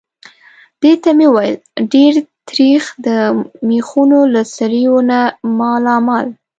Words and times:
دې 0.81 0.93
ته 1.03 1.09
مې 1.17 1.27
وویل: 1.31 1.55
ډېر 1.93 2.13
تریخ. 2.49 2.81
د 3.05 3.07
مېخونو 3.67 4.19
له 4.33 4.41
سوریو 4.55 4.97
نه 5.09 5.19
مالامال. 5.59 6.27